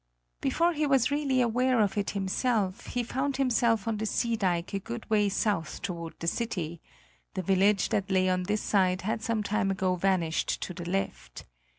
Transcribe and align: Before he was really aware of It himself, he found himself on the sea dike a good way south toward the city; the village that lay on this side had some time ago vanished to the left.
Before 0.41 0.73
he 0.73 0.87
was 0.87 1.11
really 1.11 1.41
aware 1.41 1.79
of 1.79 1.95
It 1.95 2.09
himself, 2.17 2.87
he 2.87 3.03
found 3.03 3.37
himself 3.37 3.87
on 3.87 3.97
the 3.97 4.07
sea 4.07 4.35
dike 4.35 4.73
a 4.73 4.79
good 4.79 5.07
way 5.11 5.29
south 5.29 5.79
toward 5.83 6.15
the 6.19 6.25
city; 6.25 6.81
the 7.35 7.43
village 7.43 7.89
that 7.89 8.09
lay 8.09 8.27
on 8.27 8.41
this 8.41 8.63
side 8.63 9.03
had 9.03 9.21
some 9.21 9.43
time 9.43 9.69
ago 9.69 9.93
vanished 9.95 10.59
to 10.63 10.73
the 10.73 10.89
left. 10.89 11.45